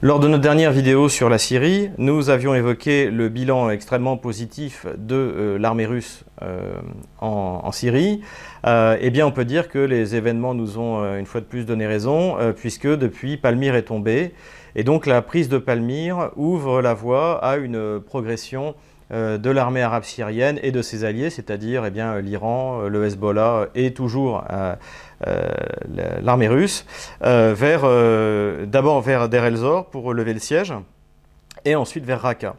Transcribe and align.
Lors 0.00 0.20
de 0.20 0.28
notre 0.28 0.44
dernière 0.44 0.70
vidéo 0.70 1.08
sur 1.08 1.28
la 1.28 1.38
Syrie, 1.38 1.90
nous 1.98 2.30
avions 2.30 2.54
évoqué 2.54 3.10
le 3.10 3.28
bilan 3.28 3.68
extrêmement 3.68 4.16
positif 4.16 4.86
de 4.96 5.16
euh, 5.16 5.58
l'armée 5.58 5.86
russe 5.86 6.22
euh, 6.40 6.70
en, 7.18 7.72
Syrie. 7.72 8.20
Euh, 8.64 8.96
eh 9.00 9.10
bien, 9.10 9.26
on 9.26 9.32
peut 9.32 9.44
dire 9.44 9.68
que 9.68 9.80
les 9.80 10.14
événements 10.14 10.54
nous 10.54 10.78
ont 10.78 11.02
une 11.16 11.26
fois 11.26 11.40
de 11.40 11.46
plus 11.46 11.66
donné 11.66 11.88
raison, 11.88 12.36
puisque 12.54 12.86
depuis, 12.86 13.38
Palmyre 13.38 13.74
est 13.74 13.82
tombé. 13.82 14.34
Et 14.76 14.84
donc, 14.84 15.04
la 15.04 15.20
prise 15.20 15.48
de 15.48 15.58
Palmyre 15.58 16.30
ouvre 16.36 16.80
la 16.80 16.94
voie 16.94 17.44
à 17.44 17.56
une 17.56 17.98
progression 17.98 18.76
de 19.10 19.50
l'armée 19.50 19.82
arabe 19.82 20.04
syrienne 20.04 20.58
et 20.62 20.70
de 20.70 20.82
ses 20.82 21.04
alliés, 21.04 21.30
c'est-à-dire 21.30 21.84
eh 21.86 21.90
bien 21.90 22.20
l'Iran, 22.20 22.82
le 22.88 23.06
Hezbollah 23.06 23.68
et 23.74 23.94
toujours 23.94 24.44
euh, 25.26 25.48
l'armée 26.22 26.46
russe, 26.46 26.86
euh, 27.24 27.56
euh, 27.60 28.66
d'abord 28.66 29.00
vers 29.00 29.28
Der 29.28 29.44
el-Zor 29.46 29.86
pour 29.86 30.14
lever 30.14 30.32
le 30.32 30.38
siège, 30.38 30.72
et 31.64 31.74
ensuite 31.74 32.04
vers 32.04 32.20
Raqqa. 32.20 32.54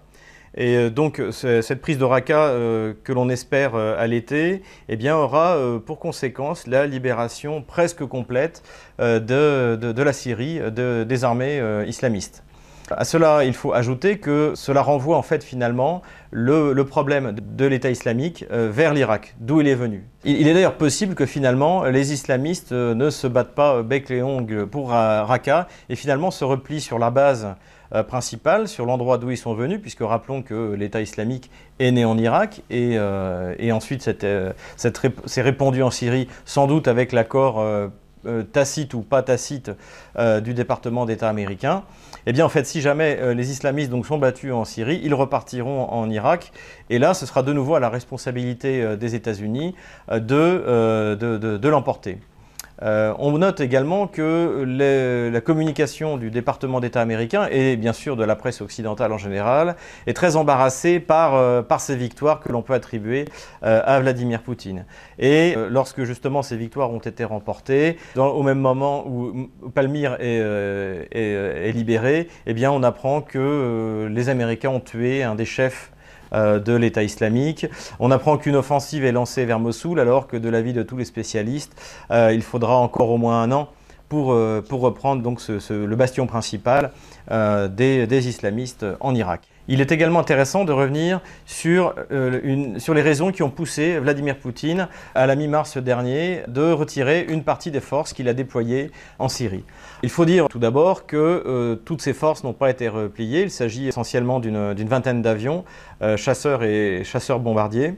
Et 0.58 0.90
donc 0.90 1.22
cette 1.32 1.80
prise 1.80 2.00
de 2.00 2.04
Raqqa 2.04 2.52
que 3.04 3.14
l'on 3.14 3.30
espère 3.30 3.76
à 3.76 4.08
l'été 4.08 4.64
eh 4.90 4.96
bien, 4.96 5.16
aura 5.16 5.56
pour 5.86 6.00
conséquence 6.00 6.66
la 6.66 6.88
libération 6.88 7.62
presque 7.62 8.04
complète 8.04 8.64
de, 8.98 9.76
de, 9.76 10.04
la 10.04 10.12
Syrie 10.12 10.60
des 10.72 11.24
armées 11.24 11.62
islamistes. 11.86 12.44
À 12.92 13.06
cela, 13.06 13.44
il 13.44 13.54
faut 13.54 13.74
ajouter 13.74 14.18
que 14.18 14.54
cela 14.56 14.82
renvoie 14.82 15.18
en 15.18 15.22
fait 15.22 15.44
finalement 15.44 16.02
le, 16.32 16.74
problème 16.84 17.36
de 17.40 17.66
l'État 17.66 17.90
islamique 17.90 18.46
euh, 18.52 18.70
vers 18.72 18.94
l'Irak, 18.94 19.36
d'où 19.40 19.62
il 19.62 19.68
est 19.68 19.76
venu. 19.76 20.06
Il, 20.24 20.48
est 20.48 20.54
d'ailleurs 20.54 20.78
possible 20.78 21.16
que 21.16 21.26
finalement 21.26 21.84
les 21.86 22.14
islamistes 22.14 22.72
euh, 22.72 22.94
ne 22.94 23.10
se 23.10 23.28
battent 23.28 23.56
pas 23.56 23.84
bec 23.84 24.10
et 24.12 24.22
ongles 24.22 24.68
pour 24.68 24.90
Raqqa 24.90 25.68
et 25.90 25.96
finalement 25.96 26.32
se 26.32 26.44
replient 26.44 26.82
sur 26.82 27.00
la 27.00 27.12
base 27.12 27.48
euh, 27.96 28.04
principale, 28.04 28.68
sur 28.68 28.86
l'endroit 28.86 29.18
d'où 29.18 29.32
ils 29.32 29.38
sont 29.38 29.56
venus, 29.56 29.82
puisque 29.82 30.02
rappelons 30.02 30.44
que 30.44 30.74
l'État 30.74 31.02
islamique 31.02 31.50
est 31.80 31.90
né 31.90 32.06
en 32.06 32.20
Irak 32.20 32.62
et, 32.70 33.00
ensuite 33.72 34.04
s'est 34.04 35.42
répandu 35.42 35.82
en 35.82 35.90
Syrie, 35.90 36.28
sans 36.46 36.68
doute 36.68 36.88
avec 36.88 37.12
l'accord 37.14 37.60
euh, 37.60 37.88
tacite 38.52 38.94
ou 38.94 39.02
pas 39.02 39.24
tacite 39.24 39.72
euh, 40.18 40.42
du 40.42 40.54
département 40.54 41.06
d'État 41.06 41.30
américain, 41.30 41.84
eh 42.26 42.34
bien 42.34 42.46
en 42.46 42.50
fait 42.50 42.66
si 42.66 42.82
jamais 42.82 43.18
euh, 43.20 43.34
les 43.34 43.52
islamistes 43.52 43.90
donc, 43.90 44.06
sont 44.06 44.18
battus 44.18 44.54
en 44.54 44.66
Syrie, 44.66 45.00
ils 45.04 45.14
repartiront 45.14 45.90
en 45.90 46.10
Irak 46.10 46.52
et 46.90 47.00
là 47.00 47.14
ce 47.14 47.26
sera 47.26 47.44
de 47.44 47.54
nouveau 47.54 47.76
à 47.76 47.80
la 47.80 47.90
responsabilité 47.90 48.98
des 48.98 49.16
États-Unis 49.16 49.76
de 50.10 51.68
l'emporter. 51.68 52.18
Euh, 52.82 53.14
on 53.20 53.38
note 53.38 53.60
également 53.60 54.08
que 54.08 54.64
la 55.32 55.42
communication 55.42 56.18
du 56.18 56.32
département 56.32 56.80
d'État 56.80 57.02
américain 57.02 57.48
et 57.52 57.76
bien 57.76 57.94
sûr 57.94 58.16
de 58.16 58.24
la 58.24 58.36
presse 58.36 58.62
occidentale 58.62 59.12
en 59.12 59.18
général 59.18 59.76
est 60.08 60.14
très 60.14 60.36
embarrassée 60.36 61.00
par, 61.00 61.36
euh, 61.36 61.62
ces 61.80 61.96
victoires 61.96 62.42
que 62.42 62.52
l'on 62.52 62.62
peut 62.62 62.74
attribuer 62.74 63.26
euh, 63.64 63.82
à 63.86 64.00
Vladimir 64.00 64.42
Poutine. 64.42 64.86
Et 65.18 65.56
lorsque 65.70 66.04
justement 66.04 66.42
ces 66.42 66.58
victoires 66.58 66.92
ont 66.92 67.00
été 67.00 67.24
remportées, 67.24 67.98
au 68.18 68.44
même 68.44 68.60
moment 68.60 69.08
où 69.08 69.50
Palmyre 69.74 70.18
est, 70.20 71.72
libéré, 71.74 72.28
eh 72.46 72.54
bien 72.54 72.72
on 72.72 72.84
apprend 72.84 73.22
que 73.22 74.10
les 74.12 74.30
Américains 74.30 74.70
ont 74.70 74.80
tué 74.80 75.24
un 75.24 75.36
des 75.36 75.46
chefs 75.46 75.92
de 76.34 76.74
l'État 76.74 77.04
islamique. 77.04 77.66
On 78.00 78.12
apprend 78.12 78.38
qu'une 78.38 78.56
offensive 78.56 79.04
est 79.04 79.12
lancée 79.12 79.46
vers 79.46 79.60
Mossoul 79.60 80.00
alors 80.00 80.28
que 80.28 80.38
de 80.38 80.50
l'avis 80.50 80.74
de 80.74 80.84
tous 80.84 80.98
les 80.98 81.06
spécialistes, 81.06 81.76
euh, 82.12 82.32
il 82.34 82.42
faudra 82.42 82.78
encore 82.78 83.10
au 83.10 83.18
moins 83.18 83.42
un 83.42 83.52
an 83.52 83.70
pour, 84.08 84.34
euh, 84.34 84.64
reprendre 84.72 85.22
donc 85.22 85.42
le 85.48 85.96
bastion 85.96 86.28
principal 86.28 86.92
des 87.30 88.28
islamistes 88.28 88.86
en 89.00 89.14
Irak. 89.14 89.42
Il 89.72 89.82
est 89.82 89.92
également 89.92 90.20
intéressant 90.20 90.66
de 90.66 90.72
revenir 90.72 91.22
sur, 91.46 91.94
une, 92.10 92.80
sur, 92.80 92.96
les 92.96 93.04
raisons 93.04 93.32
qui 93.32 93.44
ont 93.44 93.52
poussé 93.52 94.00
Vladimir 94.00 94.36
Poutine, 94.36 94.88
à 95.14 95.28
la 95.28 95.36
mi-mars 95.36 95.78
dernier, 95.78 96.42
de 96.48 96.72
retirer 96.72 97.28
une 97.30 97.44
partie 97.44 97.70
des 97.70 97.80
forces 97.80 98.14
qu'il 98.14 98.28
a 98.28 98.34
déployées 98.34 98.90
en 99.20 99.30
Syrie. 99.30 99.64
Il 100.02 100.10
faut 100.10 100.26
dire 100.26 100.48
tout 100.48 100.58
d'abord 100.58 101.06
que 101.06 101.18
euh, 101.18 101.76
toutes 101.76 102.02
ces 102.02 102.14
forces 102.14 102.44
n'ont 102.44 102.54
pas 102.54 102.72
été 102.72 102.90
repliées. 102.90 103.44
Il 103.44 103.52
s'agit 103.52 103.88
essentiellement 103.88 104.40
d'une 104.40 104.90
vingtaine 104.90 105.22
d'avions, 105.22 105.64
euh, 106.02 106.18
chasseurs 106.18 106.64
et 106.64 107.04
chasseurs 107.04 107.40
bombardiers, 107.40 107.94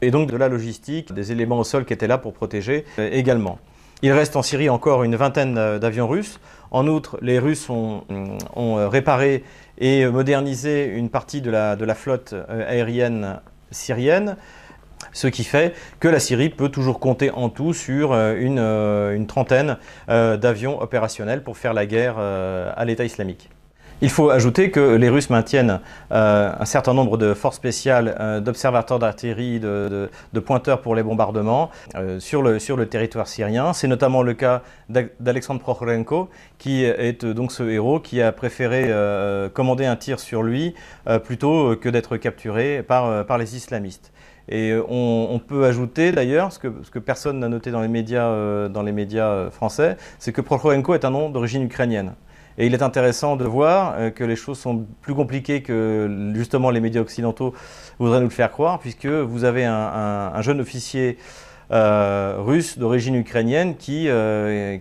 et 0.00 0.10
donc 0.10 0.30
de 0.30 0.36
la 0.38 0.48
logistique, 0.48 1.12
des 1.12 1.32
éléments 1.32 1.58
au 1.58 1.64
sol 1.64 1.84
qui 1.84 1.92
étaient 1.92 2.06
là 2.06 2.16
pour 2.16 2.32
protéger 2.32 2.86
euh, 2.98 3.10
également. 3.12 3.58
Il 4.02 4.12
reste 4.12 4.36
en 4.36 4.42
Syrie 4.42 4.68
encore 4.68 5.02
une 5.04 5.16
vingtaine 5.16 5.54
d'avions 5.78 6.08
russes. 6.08 6.40
En 6.70 6.86
outre, 6.88 7.18
les 7.22 7.38
Russes 7.38 7.70
ont, 7.70 8.02
réparé 8.88 9.44
et 9.78 10.04
modernisé 10.06 10.86
une 10.86 11.08
partie 11.08 11.40
de 11.40 11.50
la 11.50 11.94
flotte 11.94 12.34
aérienne 12.48 13.40
syrienne 13.70 14.36
ce 15.12 15.26
qui 15.26 15.44
fait 15.44 15.74
que 16.00 16.08
la 16.08 16.20
Syrie 16.20 16.50
peut 16.50 16.68
toujours 16.68 17.00
compter 17.00 17.30
en 17.30 17.48
tout 17.48 17.72
sur 17.72 18.12
euh, 18.12 18.34
euh, 18.34 19.14
une, 19.14 19.26
trentaine 19.26 19.78
euh, 20.08 20.36
d'avions 20.36 20.80
opérationnels 20.80 21.42
pour 21.42 21.56
faire 21.56 21.72
la 21.72 21.86
guerre 21.86 22.18
à 22.18 22.84
l'État 22.84 23.04
islamique. 23.04 23.50
Il 24.00 24.10
faut 24.10 24.30
ajouter 24.30 24.70
que 24.70 24.96
les 24.96 25.08
Russes 25.08 25.30
maintiennent 25.30 25.80
un 26.10 26.64
certain 26.64 26.94
nombre 26.94 27.16
de 27.16 27.32
forces 27.32 27.56
spéciales, 27.56 28.42
d'observateurs 28.44 28.98
d'artillerie, 28.98 29.60
de, 29.60 30.08
pointeurs 30.44 30.80
pour 30.80 30.94
les 30.94 31.02
bombardements 31.02 31.70
sur, 32.18 32.42
le, 32.42 32.58
sur, 32.58 32.76
le, 32.76 32.86
territoire 32.86 33.28
syrien. 33.28 33.72
C'est 33.72 33.88
notamment 33.88 34.22
le 34.22 34.34
cas 34.34 34.62
d'Alexandre 34.88 35.60
Prokhorenko, 35.60 36.28
qui 36.58 36.84
est 36.84 37.24
donc 37.24 37.52
ce 37.52 37.62
héros 37.62 38.00
qui 38.00 38.20
a 38.20 38.32
préféré 38.32 38.90
commander 39.54 39.86
un 39.86 39.96
tir 39.96 40.20
sur 40.20 40.42
lui 40.42 40.74
plutôt 41.24 41.76
que 41.76 41.88
d'être 41.88 42.16
capturé 42.16 42.82
par, 42.82 43.38
les 43.38 43.56
islamistes. 43.56 44.12
Et 44.48 44.70
euh, 44.70 44.84
on, 44.88 45.38
peut 45.38 45.64
ajouter 45.64 46.12
d'ailleurs, 46.12 46.52
ce 46.52 46.58
que, 46.58 46.98
personne 46.98 47.38
n'a 47.38 47.48
noté 47.48 47.70
dans 47.70 47.80
les 47.80 47.88
médias, 47.88 48.26
euh, 48.26 48.68
dans 48.68 48.82
les 48.82 48.92
médias 48.92 49.28
euh, 49.28 49.50
français, 49.50 49.96
c'est 50.18 50.32
que 50.32 50.40
Prokhorenko 50.40 50.94
est 50.94 51.04
un 51.04 51.10
nom 51.10 51.30
d'origine 51.30 51.62
ukrainienne. 51.62 52.12
Et 52.58 52.66
il 52.66 52.74
est 52.74 52.82
intéressant 52.82 53.36
de 53.36 53.44
voir 53.44 53.96
que 54.14 54.22
les 54.22 54.36
choses 54.36 54.58
sont 54.58 54.86
plus 55.00 55.14
compliquées 55.14 55.62
que 55.62 56.32
justement 56.34 56.70
les 56.70 56.80
médias 56.80 57.00
occidentaux 57.00 57.52
voudraient 57.98 58.20
nous 58.20 58.26
le 58.26 58.30
faire 58.30 58.50
croire, 58.52 58.78
puisque 58.78 59.06
vous 59.06 59.44
avez 59.44 59.64
un, 59.64 60.40
jeune 60.40 60.60
officier 60.60 61.18
russe 61.70 62.78
d'origine 62.78 63.16
ukrainienne 63.16 63.76
qui, 63.76 64.08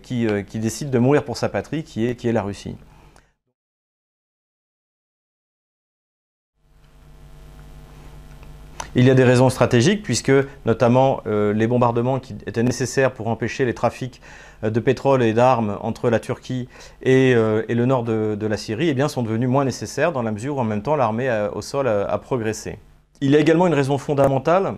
qui, 0.04 0.60
décide 0.60 0.92
de 0.92 1.00
mourir 1.00 1.24
pour 1.24 1.36
sa 1.38 1.50
patrie, 1.50 1.84
qui 1.84 2.06
est 2.06 2.32
la 2.32 2.44
Russie. 2.44 2.76
Il 8.96 9.06
y 9.06 9.10
a 9.10 9.16
des 9.16 9.24
raisons 9.24 9.50
stratégiques, 9.50 10.04
puisque 10.04 10.32
notamment 10.66 11.22
euh, 11.26 11.52
les 11.52 11.66
bombardements 11.66 12.20
qui 12.20 12.36
étaient 12.46 12.62
nécessaires 12.62 13.12
pour 13.12 13.28
empêcher 13.28 13.66
les 13.66 13.74
trafics 13.74 14.22
euh, 14.64 14.70
de 14.70 14.80
pétrole 14.80 15.24
et 15.24 15.34
d'armes 15.34 15.80
entre 15.82 16.12
la 16.12 16.20
Turquie 16.20 16.70
et, 17.02 17.34
euh, 17.34 17.64
le 17.68 17.86
nord 17.86 18.04
de, 18.04 18.46
la 18.46 18.58
Syrie 18.58 18.94
eh 18.96 19.08
sont 19.08 19.24
devenus 19.24 19.50
moins 19.50 19.66
nécessaires 19.66 20.12
dans 20.12 20.22
la 20.22 20.32
mesure 20.32 20.58
où 20.58 20.60
en 20.60 20.64
même 20.64 20.84
temps 20.84 20.96
l'armée 20.96 21.48
au 21.56 21.62
sol 21.62 21.88
a, 21.88 22.18
progressé. 22.20 22.78
Il 23.20 23.32
y 23.32 23.36
a 23.36 23.40
également 23.40 23.66
une 23.66 23.74
raison 23.74 23.98
fondamentale 23.98 24.76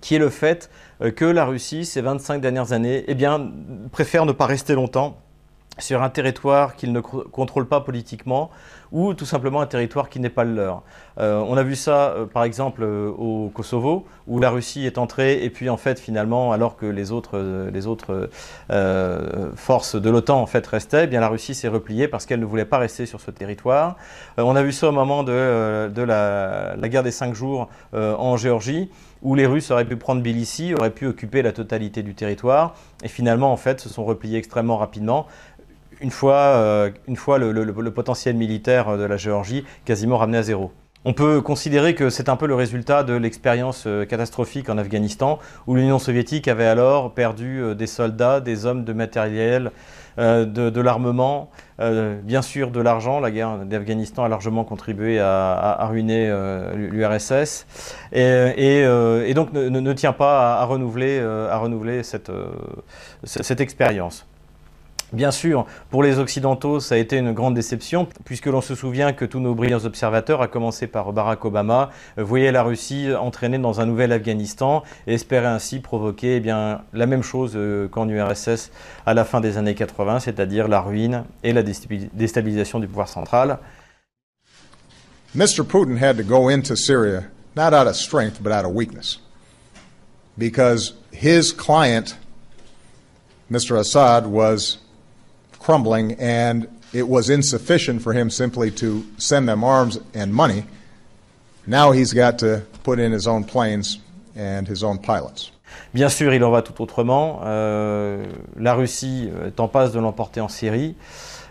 qui 0.00 0.14
est 0.14 0.18
le 0.18 0.30
fait 0.30 0.70
que 1.16 1.24
la 1.24 1.44
Russie, 1.44 1.84
ces 1.84 2.00
25 2.00 2.40
dernières 2.40 2.72
années, 2.72 3.04
eh 3.06 3.16
préfère 3.92 4.24
ne 4.24 4.32
pas 4.32 4.46
rester 4.46 4.74
longtemps 4.74 5.18
sur 5.80 6.02
un 6.02 6.10
territoire 6.10 6.76
qu'ils 6.76 6.92
ne 6.92 7.00
contrôlent 7.00 7.68
pas 7.68 7.80
politiquement 7.80 8.50
ou 8.92 9.14
tout 9.14 9.24
simplement 9.24 9.60
un 9.60 9.66
territoire 9.66 10.08
qui 10.08 10.20
n'est 10.20 10.30
pas 10.30 10.44
le 10.44 10.54
leur. 10.54 10.82
Euh, 11.18 11.38
on 11.46 11.56
a 11.56 11.62
vu 11.62 11.76
ça 11.76 12.10
euh, 12.10 12.26
par 12.26 12.44
exemple 12.44 12.82
euh, 12.82 13.08
au 13.08 13.50
Kosovo 13.54 14.06
où 14.26 14.38
la 14.40 14.50
Russie 14.50 14.86
est 14.86 14.98
entrée 14.98 15.44
et 15.44 15.50
puis 15.50 15.68
en 15.68 15.76
fait 15.76 15.98
finalement 15.98 16.52
alors 16.52 16.76
que 16.76 16.86
les 16.86 17.12
autres, 17.12 18.30
forces 19.56 19.96
de 19.96 20.10
l'OTAN 20.10 20.40
en 20.40 20.46
fait 20.46 20.66
restaient, 20.66 21.04
eh 21.04 21.06
bien 21.06 21.20
la 21.20 21.28
Russie 21.28 21.54
s'est 21.54 21.68
repliée 21.68 22.08
parce 22.08 22.26
qu'elle 22.26 22.40
ne 22.40 22.44
voulait 22.44 22.64
pas 22.64 22.78
rester 22.78 23.06
sur 23.06 23.20
ce 23.20 23.30
territoire. 23.30 23.96
on 24.36 24.56
a 24.56 24.62
vu 24.62 24.72
ça 24.72 24.88
au 24.88 24.92
moment 24.92 25.22
de, 25.22 26.02
la, 26.02 26.88
guerre 26.88 27.02
des 27.02 27.10
cinq 27.10 27.34
jours 27.34 27.68
en 27.92 28.36
Géorgie 28.36 28.90
où 29.22 29.34
les 29.34 29.46
Russes 29.46 29.70
auraient 29.70 29.84
pu 29.84 29.96
prendre 29.96 30.22
Tbilissi, 30.22 30.74
auraient 30.74 30.90
pu 30.90 31.06
occuper 31.06 31.42
la 31.42 31.52
totalité 31.52 32.02
du 32.02 32.14
territoire 32.14 32.74
et 33.02 33.08
finalement 33.08 33.52
en 33.52 33.56
fait 33.56 33.80
se 33.80 33.88
sont 33.88 34.04
repliés 34.04 34.38
extrêmement 34.38 34.76
rapidement 34.76 35.26
une 36.00 36.10
fois, 36.10 36.34
euh, 36.34 36.90
une 37.08 37.16
fois 37.16 37.38
le, 37.38 37.90
potentiel 37.90 38.36
militaire 38.36 38.96
de 38.96 39.04
la 39.04 39.16
Géorgie 39.16 39.64
quasiment 39.84 40.18
ramené 40.18 40.38
à 40.38 40.42
zéro. 40.42 40.72
On 41.06 41.14
peut 41.14 41.40
considérer 41.40 41.94
que 41.94 42.10
c'est 42.10 42.28
un 42.28 42.36
peu 42.36 42.46
le 42.46 42.54
résultat 42.54 43.04
de 43.04 43.14
l'expérience 43.14 43.84
euh, 43.86 44.04
catastrophique 44.04 44.68
en 44.68 44.76
Afghanistan, 44.76 45.38
où 45.66 45.74
l'Union 45.74 45.98
soviétique 45.98 46.46
avait 46.46 46.66
alors 46.66 47.14
perdu 47.14 47.62
euh, 47.62 47.74
des 47.74 47.86
soldats, 47.86 48.40
des 48.40 48.66
hommes, 48.66 48.84
de 48.84 48.92
matériel, 48.92 49.70
de, 50.18 50.80
l'armement, 50.82 51.50
bien 51.78 52.42
sûr 52.42 52.70
de 52.70 52.80
l'argent. 52.80 53.20
La 53.20 53.30
guerre 53.30 53.64
d'Afghanistan 53.64 54.24
a 54.24 54.28
largement 54.28 54.64
contribué 54.64 55.18
à, 55.18 55.86
ruiner 55.88 56.30
l'URSS, 56.74 57.64
et, 58.12 58.84
donc 59.34 59.54
ne, 59.54 59.92
tient 59.94 60.12
pas 60.12 60.60
à, 60.60 60.64
renouveler, 60.66 62.02
cette 62.02 63.60
expérience. 63.60 64.26
Bien 65.12 65.32
sûr, 65.32 65.66
pour 65.90 66.04
les 66.04 66.20
Occidentaux, 66.20 66.78
ça 66.78 66.94
a 66.94 66.98
été 66.98 67.16
une 67.16 67.32
grande 67.32 67.54
déception, 67.54 68.06
puisque 68.24 68.46
l'on 68.46 68.60
se 68.60 68.76
souvient 68.76 69.12
que 69.12 69.24
tous 69.24 69.40
nos 69.40 69.56
brillants 69.56 69.84
observateurs, 69.84 70.40
à 70.40 70.46
commencer 70.46 70.86
par 70.86 71.12
Barack 71.12 71.44
Obama, 71.44 71.90
euh, 72.18 72.22
voyaient 72.22 72.52
la 72.52 72.62
Russie 72.62 73.08
entraînée 73.12 73.58
dans 73.58 73.80
un 73.80 73.86
nouvel 73.86 74.12
Afghanistan 74.12 74.84
et 75.08 75.14
espéraient 75.14 75.46
ainsi 75.46 75.80
provoquer 75.80 76.36
eh 76.36 76.40
bien, 76.40 76.82
la 76.92 77.06
même 77.06 77.24
chose 77.24 77.52
euh, 77.56 77.88
qu'en 77.88 78.08
URSS 78.08 78.70
à 79.04 79.14
la 79.14 79.24
fin 79.24 79.40
des 79.40 79.58
années 79.58 79.74
80, 79.74 80.20
c'est-à-dire 80.20 80.68
la 80.68 80.80
ruine 80.80 81.24
et 81.42 81.52
la 81.52 81.62
déstabilisation 81.64 82.78
du 82.78 82.86
pouvoir 82.86 83.08
central. 83.08 83.58
Mr. 85.34 85.64
Putin 85.64 85.96
had 85.96 86.16
to 86.16 86.24
go 86.24 86.48
into 86.48 86.74
Syria 86.76 87.24
not 87.54 87.72
out 87.72 87.86
of 87.86 87.94
strength 87.94 88.42
but 88.42 88.52
out 88.52 88.64
of 88.64 88.72
weakness 88.72 89.18
because 90.36 90.94
his 91.12 91.52
client, 91.52 92.16
Mr. 93.50 93.78
Assad, 93.78 94.26
was 94.26 94.78
crumbling, 95.60 96.12
and 96.18 96.66
it 96.92 97.06
was 97.08 97.30
insufficient 97.30 98.02
for 98.02 98.12
him 98.12 98.30
simply 98.30 98.70
to 98.72 99.06
send 99.18 99.48
them 99.48 99.62
arms 99.62 99.98
and 100.14 100.34
money. 100.34 100.64
Now 101.66 101.92
he's 101.92 102.12
got 102.12 102.40
to 102.40 102.62
put 102.82 102.98
in 102.98 103.12
his 103.12 103.28
own 103.28 103.44
planes 103.44 103.98
and 104.34 104.66
his 104.66 104.82
own 104.82 104.98
pilots. 104.98 105.52
Bien 105.94 106.08
sûr, 106.08 106.32
il 106.34 106.42
en 106.42 106.50
va 106.50 106.62
tout 106.62 106.82
autrement. 106.82 107.40
Euh, 107.44 108.24
la 108.56 108.74
Russie 108.74 109.28
euh, 109.32 109.48
est 109.48 109.60
en 109.60 109.68
passe 109.68 109.92
de 109.92 110.00
l'emporter 110.00 110.40
en 110.40 110.48
Syrie 110.48 110.96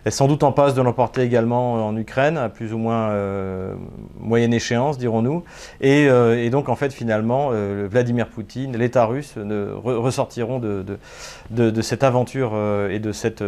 est 0.05 0.11
sans 0.11 0.27
doute 0.27 0.43
en 0.43 0.51
passe 0.51 0.73
de 0.73 0.81
l'emporter 0.81 1.21
également 1.21 1.87
en 1.87 1.95
Ukraine, 1.97 2.37
à 2.37 2.49
plus 2.49 2.73
ou 2.73 2.77
moins 2.77 3.09
euh, 3.09 3.73
moyenne 4.19 4.53
échéance, 4.53 4.97
dirons-nous. 4.97 5.43
Et, 5.81 6.07
euh, 6.09 6.49
donc, 6.49 6.69
en 6.69 6.75
fait, 6.75 6.91
finalement, 6.91 7.49
euh, 7.51 7.87
Vladimir 7.89 8.27
Poutine, 8.27 8.75
l'État 8.75 9.05
russe 9.05 9.35
ressortiront 9.83 10.59
de, 10.59 11.81
cette 11.81 12.03
aventure 12.03 12.53
et 12.89 12.99
de 12.99 13.11
cette 13.11 13.43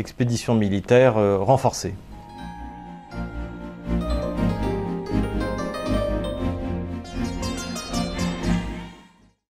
expédition 0.00 0.54
militaire 0.54 1.14
renforcée. 1.40 1.94